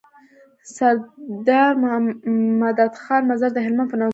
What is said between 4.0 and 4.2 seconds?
دی